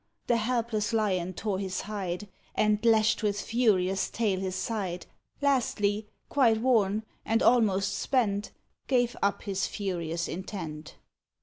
[0.25, 5.05] The helpless Lion tore his hide, And lashed with furious tail his side;
[5.41, 8.49] Lastly, quite worn, and almost spent,
[8.87, 10.95] Gave up his furious intent.